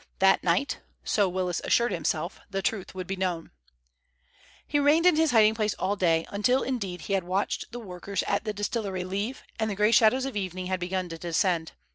That 0.17 0.43
night, 0.43 0.79
so 1.03 1.29
Willis 1.29 1.61
assured 1.63 1.91
himself, 1.91 2.39
the 2.49 2.63
truth 2.63 2.95
would 2.95 3.05
be 3.05 3.15
known. 3.15 3.51
He 4.65 4.79
remained 4.79 5.05
in 5.05 5.15
his 5.15 5.29
hiding 5.29 5.53
place 5.53 5.75
all 5.75 5.95
day, 5.95 6.25
until, 6.31 6.63
indeed, 6.63 7.01
he 7.01 7.13
had 7.13 7.23
watched 7.23 7.71
the 7.71 7.77
workers 7.79 8.23
at 8.23 8.43
the 8.43 8.51
distillery 8.51 9.03
leave 9.03 9.43
and 9.59 9.69
the 9.69 9.75
gray 9.75 9.91
shadows 9.91 10.25
of 10.25 10.35
evening 10.35 10.65
had 10.65 10.79
begun 10.79 11.07
to 11.09 11.19
descend. 11.19 11.73